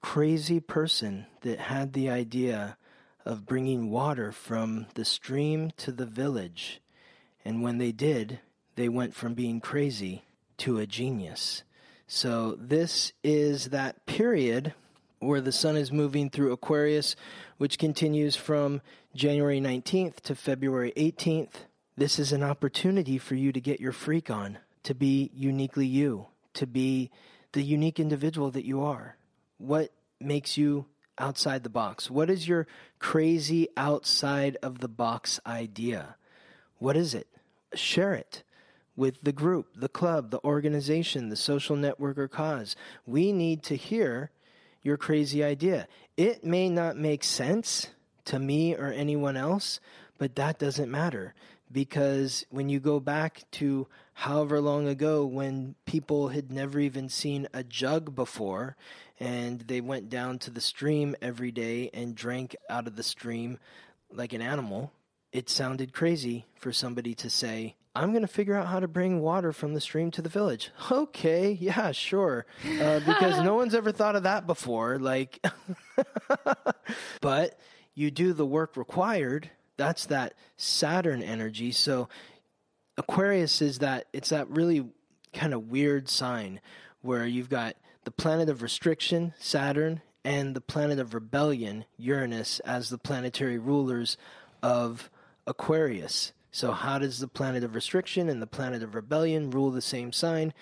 [0.00, 2.76] crazy person that had the idea
[3.24, 6.80] of bringing water from the stream to the village.
[7.44, 8.40] And when they did,
[8.76, 10.24] they went from being crazy
[10.58, 11.62] to a genius.
[12.06, 14.72] So, this is that period
[15.20, 17.16] where the sun is moving through Aquarius,
[17.56, 18.80] which continues from
[19.14, 21.64] January 19th to February 18th.
[21.96, 26.26] This is an opportunity for you to get your freak on, to be uniquely you,
[26.54, 27.10] to be
[27.52, 29.16] the unique individual that you are.
[29.58, 30.86] What makes you
[31.18, 32.10] outside the box?
[32.10, 32.66] What is your
[32.98, 36.16] crazy outside of the box idea?
[36.78, 37.26] What is it?
[37.74, 38.44] Share it
[38.94, 42.76] with the group, the club, the organization, the social network or cause.
[43.06, 44.30] We need to hear
[44.82, 45.86] your crazy idea.
[46.16, 47.88] It may not make sense
[48.26, 49.80] to me or anyone else,
[50.18, 51.34] but that doesn't matter
[51.70, 57.46] because when you go back to however long ago when people had never even seen
[57.52, 58.76] a jug before
[59.20, 63.58] and they went down to the stream every day and drank out of the stream
[64.10, 64.92] like an animal,
[65.32, 69.20] it sounded crazy for somebody to say, I'm going to figure out how to bring
[69.20, 70.70] water from the stream to the village.
[70.88, 72.46] Okay, yeah, sure.
[72.80, 75.00] Uh, because no one's ever thought of that before.
[75.00, 75.44] Like,
[77.20, 77.58] but
[77.94, 79.50] you do the work required.
[79.76, 81.72] That's that Saturn energy.
[81.72, 82.08] So
[82.96, 84.86] Aquarius is that it's that really
[85.32, 86.60] kind of weird sign
[87.00, 92.90] where you've got the planet of restriction, Saturn, and the planet of rebellion, Uranus, as
[92.90, 94.16] the planetary rulers
[94.62, 95.10] of
[95.48, 96.32] Aquarius.
[96.50, 100.12] So, how does the planet of restriction and the planet of rebellion rule the same
[100.12, 100.54] sign?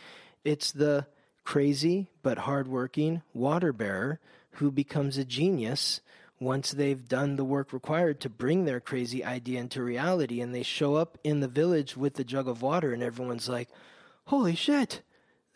[0.44, 1.06] It's the
[1.44, 4.20] crazy but hardworking water bearer
[4.52, 6.00] who becomes a genius
[6.40, 10.62] once they've done the work required to bring their crazy idea into reality and they
[10.62, 13.68] show up in the village with the jug of water and everyone's like
[14.26, 15.02] holy shit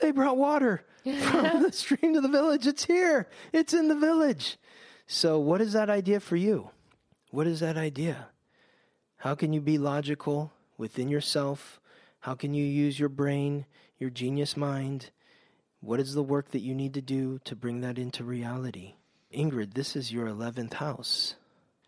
[0.01, 2.67] they brought water from the stream to the village.
[2.67, 3.29] It's here.
[3.53, 4.59] It's in the village.
[5.07, 6.71] So what is that idea for you?
[7.31, 8.29] What is that idea
[9.21, 11.81] how can you be logical within yourself
[12.21, 13.65] how can you use your brain
[13.99, 15.11] your genius mind
[15.81, 18.95] what is the work that you need to do to bring that into reality
[19.33, 21.37] Ingrid, this is your 11th house.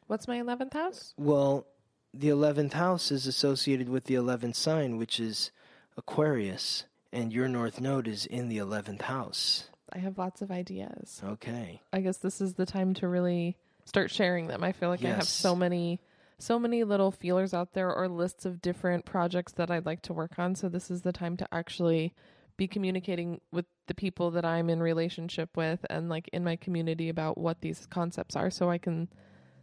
[0.06, 1.14] What's my 11th house?
[1.16, 1.66] Well,
[2.14, 5.50] the 11th house is associated with the 11th sign, which is
[5.96, 9.68] Aquarius, and your north node is in the 11th house.
[9.92, 11.20] I have lots of ideas.
[11.24, 11.82] Okay.
[11.92, 14.62] I guess this is the time to really start sharing them.
[14.62, 16.00] I feel like I have so many
[16.42, 20.12] so many little feelers out there or lists of different projects that I'd like to
[20.12, 22.14] work on, so this is the time to actually
[22.56, 27.08] be communicating with the people that I'm in relationship with and like in my community
[27.08, 29.08] about what these concepts are so I can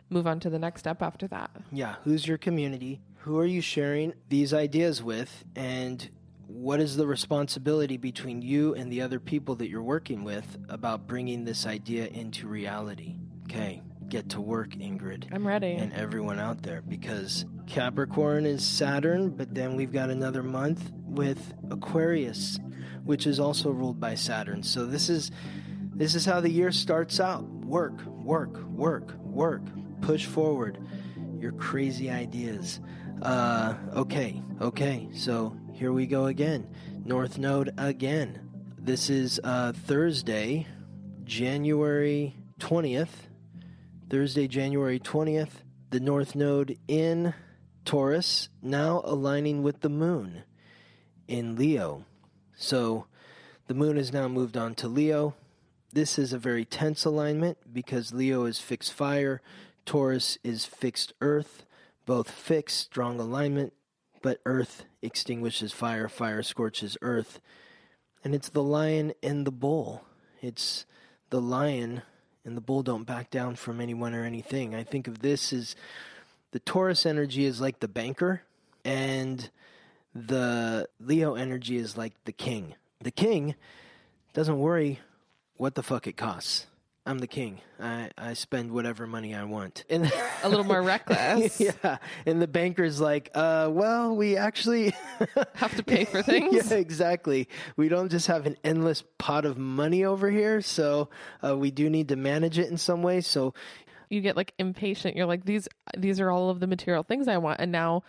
[0.10, 1.52] move on to the next step after that.
[1.72, 3.02] Yeah, who's your community?
[3.20, 5.44] Who are you sharing these ideas with?
[5.58, 6.10] And
[6.48, 11.08] what is the responsibility between you and the other people that you're working with about
[11.08, 13.18] bringing this idea into reality?
[13.44, 15.28] Okay, get to work, Ingrid.
[15.32, 15.74] I'm ready.
[15.74, 21.54] and everyone out there because Capricorn is Saturn, but then we've got another month with
[21.70, 22.60] Aquarius,
[23.04, 24.64] which is also ruled by Saturn.
[24.64, 25.32] So this is
[25.94, 27.44] this is how the year starts out.
[27.44, 29.62] Work, work, work, work.
[30.02, 30.80] Push forward
[31.40, 32.80] your crazy ideas.
[33.22, 35.10] Uh, okay, okay.
[35.14, 36.68] So here we go again.
[37.06, 38.50] North Node again.
[38.78, 40.68] This is uh, Thursday,
[41.26, 43.29] January 20th.
[44.10, 47.36] Thursday, January 20th, the North Node in
[47.86, 50.42] Taurus, now aligning with the Moon
[51.28, 52.06] in Leo.
[52.58, 53.06] So
[53.68, 55.36] the Moon has now moved on to Leo.
[55.94, 59.44] This is a very tense alignment because Leo is fixed fire,
[59.86, 61.64] Taurus is fixed earth,
[62.08, 63.74] both fixed, strong alignment,
[64.24, 67.40] but earth extinguishes fire, fire scorches earth.
[68.24, 70.04] And it's the lion and the bull.
[70.42, 70.88] It's
[71.30, 72.02] the lion
[72.50, 74.74] and the bull don't back down from anyone or anything.
[74.74, 75.76] I think of this as
[76.52, 78.42] the Taurus energy is like the banker,
[78.84, 79.50] and
[80.16, 82.74] the Leo energy is like the king.
[83.00, 83.54] The king
[84.34, 85.00] doesn't worry
[85.58, 86.66] what the fuck it costs.
[87.10, 87.60] I'm the king.
[87.80, 89.84] I, I spend whatever money I want.
[89.90, 90.12] And
[90.44, 91.60] A little more reckless.
[91.60, 91.98] yeah.
[92.26, 94.94] And the banker's like, uh, well, we actually
[95.56, 96.70] Have to pay for things.
[96.72, 97.48] yeah, exactly.
[97.78, 101.10] We don't just have an endless pot of money over here, so
[101.44, 103.22] uh, we do need to manage it in some way.
[103.22, 103.54] So
[104.10, 105.16] you get like impatient.
[105.16, 105.68] You're like these
[105.98, 108.04] these are all of the material things I want and now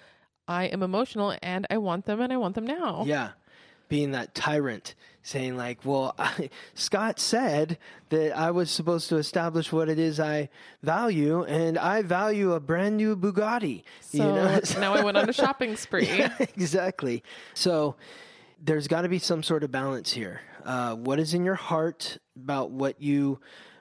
[0.49, 3.05] I am emotional and I want them and I want them now.
[3.07, 3.31] Yeah.
[3.90, 7.76] Being that tyrant, saying, like, well, I, Scott said
[8.09, 10.48] that I was supposed to establish what it is I
[10.83, 13.83] value, and I value a brand new Bugatti.
[14.00, 14.18] So
[14.81, 16.09] now I went on a shopping spree.
[16.38, 17.22] exactly.
[17.53, 17.96] So
[18.62, 20.40] there's got to be some sort of balance here.
[20.64, 23.40] Uh, what is in your heart about what you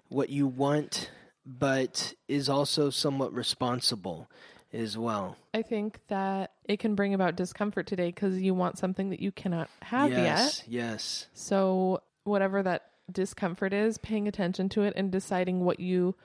[0.09, 1.11] what you want,
[1.45, 4.27] but is also somewhat responsible
[4.73, 5.35] as well.
[5.53, 9.31] I think that it can bring about discomfort today because you want something that you
[9.31, 10.65] cannot have yes, yet.
[10.67, 11.27] yes.
[11.33, 16.15] So, whatever that discomfort is, paying attention to it and deciding what you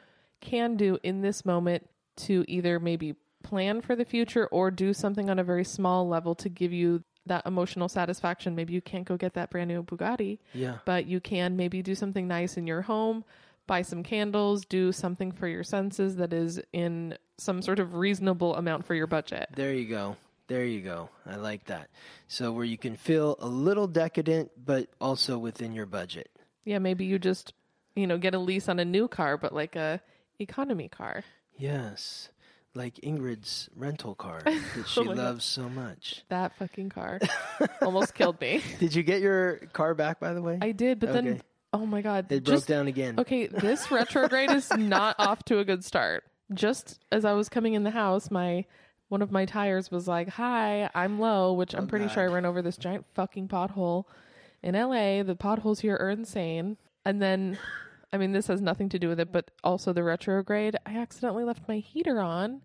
[0.41, 5.31] can do in this moment to either maybe plan for the future or do something
[5.31, 8.55] on a very small level to give you that emotional satisfaction.
[8.55, 10.79] Maybe you can't go get that brand new Bugatti, Yeah.
[10.85, 13.25] but you can maybe do something nice in your home,
[13.67, 18.55] buy some candles, do something for your senses that is in some sort of reasonable
[18.57, 19.49] amount for your budget.
[19.57, 20.17] There you go.
[20.47, 21.09] There you go.
[21.27, 21.89] I like that.
[22.29, 26.31] So where you can feel a little decadent, but also within your budget.
[26.65, 27.55] Yeah, maybe you just,
[27.97, 30.01] you know, get a lease on a new car, but like a
[30.39, 31.25] economy car.
[31.57, 32.29] Yes.
[32.75, 35.23] Like Ingrid's rental car that she Oh my God.
[35.25, 36.23] loves so much.
[36.29, 37.21] That fucking car
[37.83, 38.61] almost killed me.
[38.81, 40.59] Did you get your car back, by the way?
[40.61, 41.41] I did, but then Okay.
[41.75, 43.19] Oh my god, it broke just down again.
[43.19, 43.47] okay.
[43.47, 46.25] This retrograde is not off to a good start.
[46.53, 48.65] Just as I was coming in the house, my
[49.09, 52.45] one of my tires was like, "Hi, I'm low," which I'm pretty sure I ran
[52.47, 54.05] over this giant fucking pothole
[54.63, 55.23] in LA.
[55.23, 56.77] The potholes here are insane.
[57.05, 57.59] And then
[58.13, 60.77] I mean, this has nothing to do with it, but also the retrograde.
[60.87, 62.63] I accidentally left my heater on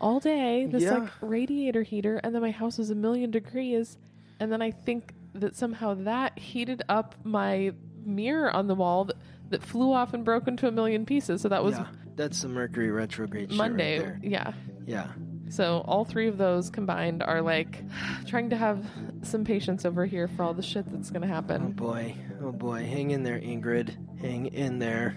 [0.00, 0.98] all day, this Yeah.
[0.98, 3.98] like radiator heater, and then my house was a million degrees.
[4.40, 7.72] And then I think that somehow that heated up my
[8.08, 9.16] mirror on the wall that,
[9.50, 11.42] that flew off and broke into a million pieces.
[11.42, 11.86] So that was yeah,
[12.16, 13.50] that's the Mercury retrograde.
[13.50, 13.98] shit right Monday.
[13.98, 14.20] there.
[14.22, 14.52] yeah.
[14.86, 15.08] Yeah.
[15.50, 17.82] So all three of those combined are like
[18.26, 18.84] trying to have
[19.22, 21.62] some patience over here for all the shit that's going to happen.
[21.68, 22.14] Oh boy.
[22.42, 22.84] Oh boy.
[22.84, 23.94] Hang in there, Ingrid.
[24.20, 25.16] Hang in there.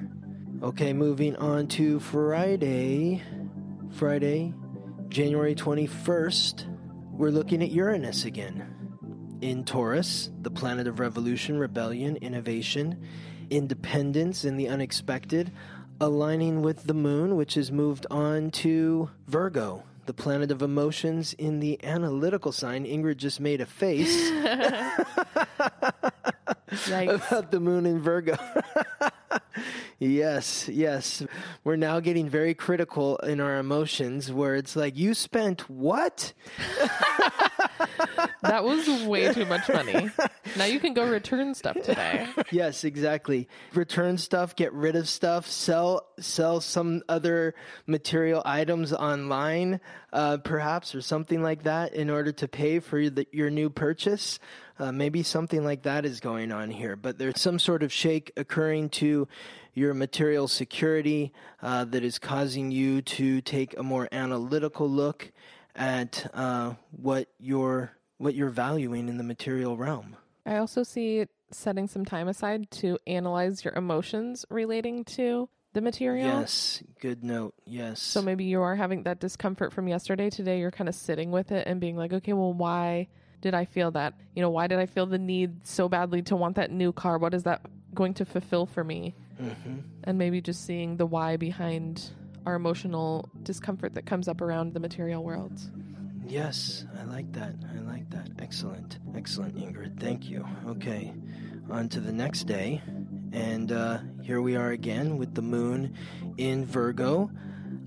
[0.63, 3.21] Okay, moving on to Friday.
[3.93, 4.53] Friday,
[5.09, 6.65] January 21st.
[7.11, 8.80] We're looking at Uranus again.
[9.41, 13.01] In Taurus, the planet of revolution, rebellion, innovation,
[13.49, 15.51] independence, and the unexpected,
[15.99, 21.59] aligning with the moon, which has moved on to Virgo, the planet of emotions in
[21.59, 22.85] the analytical sign.
[22.85, 24.29] Ingrid just made a face.
[26.91, 28.37] About the moon in Virgo.
[29.99, 31.23] yes, yes.
[31.63, 36.33] We're now getting very critical in our emotions where it's like, you spent what?
[38.41, 40.09] that was way too much money.
[40.57, 42.27] Now you can go return stuff today.
[42.51, 43.47] yes, exactly.
[43.73, 47.55] Return stuff, get rid of stuff, sell sell some other
[47.85, 49.79] material items online,
[50.13, 54.39] uh, perhaps, or something like that, in order to pay for the, your new purchase.
[54.81, 58.31] Uh, maybe something like that is going on here, but there's some sort of shake
[58.35, 59.27] occurring to
[59.75, 65.31] your material security uh, that is causing you to take a more analytical look
[65.75, 70.15] at uh, what you're what you're valuing in the material realm.
[70.47, 76.25] I also see setting some time aside to analyze your emotions relating to the material.
[76.25, 77.53] Yes, good note.
[77.67, 78.01] Yes.
[78.01, 80.31] So maybe you are having that discomfort from yesterday.
[80.31, 83.09] Today you're kind of sitting with it and being like, okay, well, why
[83.41, 84.13] did I feel that?
[84.35, 87.17] You know, why did I feel the need so badly to want that new car?
[87.17, 87.61] What is that
[87.93, 89.15] going to fulfill for me?
[89.37, 92.11] hmm And maybe just seeing the why behind
[92.45, 95.59] our emotional discomfort that comes up around the material world.
[96.25, 97.55] Yes, I like that.
[97.75, 98.29] I like that.
[98.39, 98.99] Excellent.
[99.15, 99.99] Excellent, Ingrid.
[99.99, 100.47] Thank you.
[100.67, 101.13] Okay,
[101.69, 102.81] on to the next day.
[103.33, 105.95] And uh, here we are again with the moon
[106.37, 107.31] in Virgo,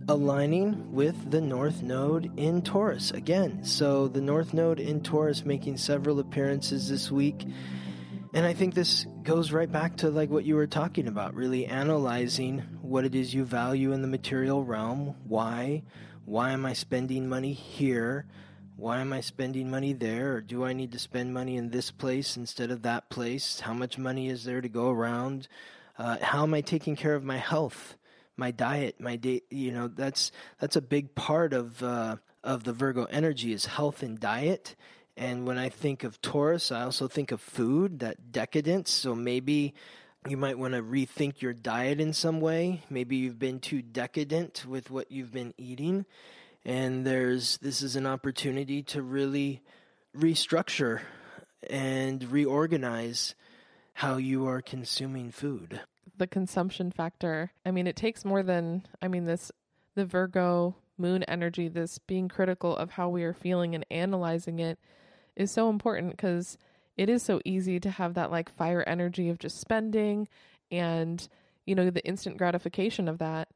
[0.09, 3.65] aligning with the North Node in Taurus again.
[3.65, 7.47] So the North Node in Taurus making several appearances this week.
[8.35, 11.67] And I think this goes right back to like what you were talking about, really
[11.67, 15.83] analyzing what it is you value in the material realm, why,
[16.25, 18.27] why am I spending money here?
[18.77, 20.35] Why am I spending money there?
[20.35, 23.61] Or do I need to spend money in this place instead of that place?
[23.61, 25.49] How much money is there to go around?
[25.97, 27.97] Uh, how am I taking care of my health,
[28.37, 29.43] my diet, my day?
[29.51, 34.03] You know, that's that's a big part of uh, of the Virgo energy is health
[34.03, 34.77] and diet.
[35.17, 38.91] And when I think of Taurus, I also think of food, that decadence.
[38.91, 39.75] So maybe
[40.29, 42.83] you might want to rethink your diet in some way.
[42.91, 46.07] Maybe you've been too decadent with what you've been eating.
[46.65, 49.63] And there's this is an opportunity to really
[50.17, 51.01] restructure
[51.69, 53.35] and reorganize
[53.93, 55.81] how you are consuming food.
[56.17, 57.53] The consumption factor.
[57.67, 59.51] I mean, it takes more than, I mean, this,
[59.95, 64.79] the Virgo moon energy, this being critical of how we are feeling and analyzing it
[65.35, 66.57] is so important because
[66.97, 70.29] it is so easy to have that like fire energy of just spending
[70.71, 71.29] and,
[71.67, 73.49] you know, the instant gratification of that.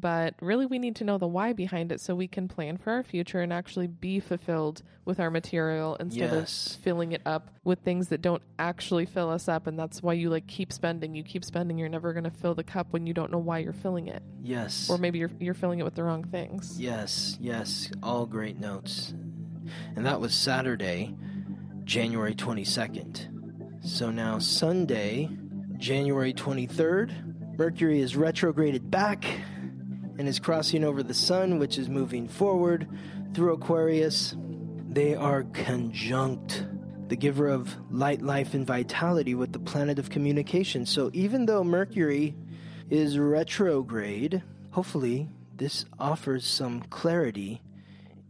[0.00, 2.92] But really, we need to know the why behind it so we can plan for
[2.92, 6.74] our future and actually be fulfilled with our material instead Yes.
[6.74, 9.66] of filling it up with things that don't actually fill us up.
[9.66, 11.14] And that's why you like keep spending.
[11.14, 11.78] You keep spending.
[11.78, 14.22] You're never going to fill the cup when you don't know why you're filling it,
[14.42, 14.90] Yes.
[14.90, 16.78] or maybe you're you're filling it with the wrong things.
[16.78, 19.14] Yes, yes, all great notes.
[19.96, 21.14] And that was Saturday,
[21.84, 23.28] January 22nd.
[23.82, 25.28] So now Sunday,
[25.78, 29.24] January 23rd, Mercury is retrograded back
[30.18, 32.88] and is crossing over the sun, which is moving forward
[33.34, 34.34] through Aquarius.
[34.88, 36.66] They are conjunct,
[37.08, 40.86] the giver of light, life, and vitality with the planet of communication.
[40.86, 42.34] So even though Mercury
[42.88, 47.62] is retrograde, hopefully this offers some clarity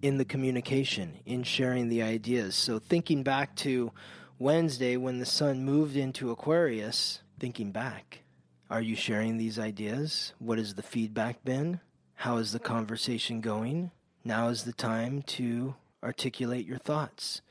[0.03, 2.55] in the communication, in sharing the ideas.
[2.55, 3.93] So thinking back to
[4.39, 8.20] Wednesday when the sun moved into Aquarius, thinking back,
[8.69, 10.33] are you sharing these ideas?
[10.39, 11.81] What has the feedback been?
[12.14, 13.93] How is the conversation going?
[14.25, 17.43] Now is the time to articulate your thoughts.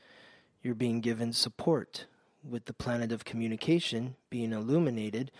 [0.62, 2.06] You're being given support
[2.44, 5.30] with the planet of communication being illuminated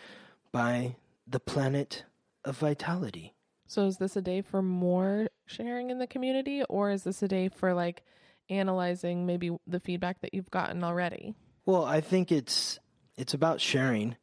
[0.51, 0.97] by
[1.27, 2.05] the planet
[2.45, 3.35] of vitality.
[3.66, 7.29] So is this a day for more sharing in the community or is this a
[7.29, 8.03] day for like
[8.49, 11.35] analyzing maybe the feedback that you've gotten already?
[11.64, 12.79] Well, I think it's
[13.16, 14.16] it's about sharing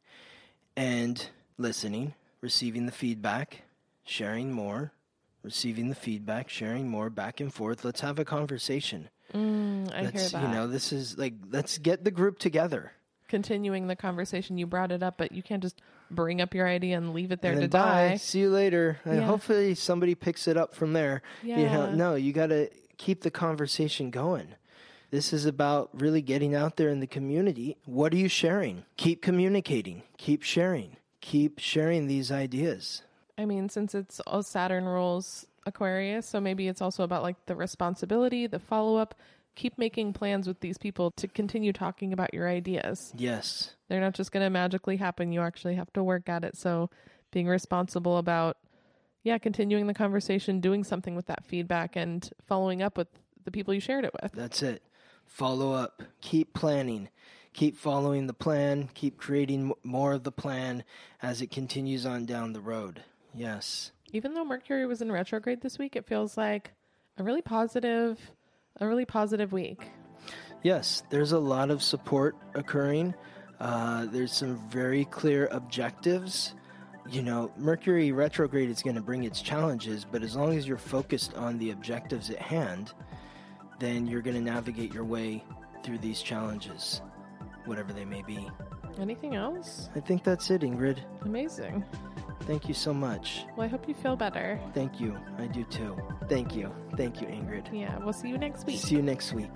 [0.76, 1.28] and
[1.58, 3.62] listening, receiving the feedback,
[4.04, 4.92] sharing more,
[5.42, 7.84] receiving the feedback, sharing more, back and forth.
[7.84, 9.08] Let's have a conversation.
[9.32, 10.42] Mm, I hear let's that.
[10.42, 12.92] you know, this is like let's get the group together.
[13.28, 15.80] Continuing the conversation, you brought it up, but you can't just
[16.10, 18.08] bring up your idea and leave it there to bye.
[18.10, 18.16] die.
[18.16, 18.98] See you later.
[19.04, 19.22] And Yeah.
[19.26, 21.22] hopefully somebody picks it up from there.
[21.42, 21.94] You know, Yeah.
[21.94, 24.48] no, you got to keep the conversation going.
[25.10, 27.76] This is about really getting out there in the community.
[27.86, 28.84] What are you sharing?
[28.96, 30.02] Keep communicating.
[30.18, 30.96] Keep sharing.
[31.24, 33.00] Keep sharing these ideas.
[33.38, 37.56] I mean, since it's all Saturn rules Aquarius, so maybe it's also about like the
[37.56, 39.14] responsibility, the follow up.
[39.54, 43.10] Keep making plans with these people to continue talking about your ideas.
[43.16, 43.74] Yes.
[43.88, 45.32] They're not just going to magically happen.
[45.32, 46.58] You actually have to work at it.
[46.58, 46.90] So
[47.30, 48.58] being responsible about,
[49.22, 53.08] yeah, continuing the conversation, doing something with that feedback, and following up with
[53.46, 54.32] the people you shared it with.
[54.32, 54.82] That's it.
[55.24, 56.02] Follow up.
[56.20, 57.08] Keep planning.
[57.54, 58.90] Keep following the plan.
[58.94, 60.84] Keep creating more of the plan
[61.22, 63.02] as it continues on down the road.
[63.32, 63.92] Yes.
[64.12, 66.72] Even though Mercury was in retrograde this week, it feels like
[67.16, 68.18] a really positive,
[68.80, 69.88] a really positive week.
[70.62, 73.14] Yes, there's a lot of support occurring.
[73.60, 76.54] Uh, there's some very clear objectives.
[77.08, 80.76] You know, Mercury retrograde is going to bring its challenges, but as long as you're
[80.76, 82.92] focused on the objectives at hand,
[83.78, 85.44] then you're going to navigate your way
[85.84, 87.02] through these challenges,
[87.66, 88.48] whatever they may be.
[88.98, 89.88] Anything else?
[89.94, 90.98] I think that's it, Ingrid.
[91.22, 91.84] Amazing.
[92.42, 93.46] Thank you so much.
[93.56, 94.60] Well, I hope you feel better.
[94.74, 95.16] Thank you.
[95.38, 95.96] I do too.
[96.28, 96.70] Thank you.
[96.96, 97.66] Thank you, Ingrid.
[97.72, 98.78] Yeah, we'll see you next week.
[98.80, 99.50] See you next week.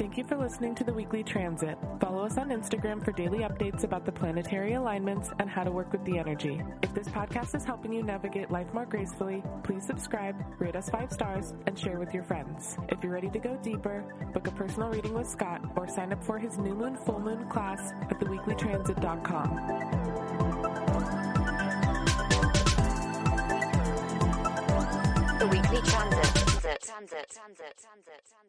[0.00, 1.76] Thank you for listening to the Weekly Transit.
[2.00, 5.92] Follow us on Instagram for daily updates about the planetary alignments and how to work
[5.92, 6.62] with the energy.
[6.80, 11.12] If this podcast is helping you navigate life more gracefully, please subscribe, rate us five
[11.12, 12.78] stars, and share with your friends.
[12.88, 16.24] If you're ready to go deeper, book a personal reading with Scott or sign up
[16.24, 19.56] for his new moon full moon class at theweeklytransit.com.
[25.38, 26.24] The weekly transit.
[26.34, 26.80] Transit.
[26.80, 27.28] Transit.
[27.28, 27.76] Transit.
[27.76, 28.39] Transit.